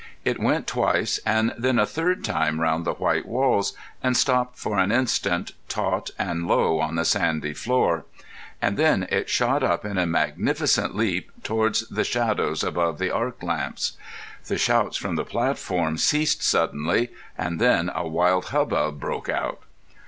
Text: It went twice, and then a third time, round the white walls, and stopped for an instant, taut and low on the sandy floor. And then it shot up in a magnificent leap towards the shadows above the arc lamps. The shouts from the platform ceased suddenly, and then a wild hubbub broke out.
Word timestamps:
It 0.25 0.39
went 0.39 0.65
twice, 0.65 1.19
and 1.27 1.53
then 1.59 1.77
a 1.77 1.85
third 1.85 2.23
time, 2.25 2.59
round 2.59 2.85
the 2.85 2.95
white 2.95 3.27
walls, 3.27 3.73
and 4.01 4.17
stopped 4.17 4.57
for 4.57 4.79
an 4.79 4.91
instant, 4.91 5.51
taut 5.69 6.09
and 6.17 6.47
low 6.47 6.79
on 6.79 6.95
the 6.95 7.05
sandy 7.05 7.53
floor. 7.53 8.05
And 8.63 8.77
then 8.77 9.03
it 9.11 9.29
shot 9.29 9.61
up 9.61 9.85
in 9.85 9.99
a 9.99 10.07
magnificent 10.07 10.95
leap 10.95 11.31
towards 11.43 11.87
the 11.87 12.03
shadows 12.03 12.63
above 12.63 12.97
the 12.97 13.11
arc 13.11 13.43
lamps. 13.43 13.95
The 14.47 14.57
shouts 14.57 14.97
from 14.97 15.17
the 15.17 15.23
platform 15.23 15.99
ceased 15.99 16.41
suddenly, 16.41 17.11
and 17.37 17.61
then 17.61 17.91
a 17.93 18.07
wild 18.07 18.45
hubbub 18.45 18.99
broke 18.99 19.29
out. 19.29 19.61